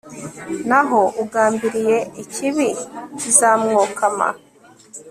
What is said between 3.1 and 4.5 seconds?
kizamwokama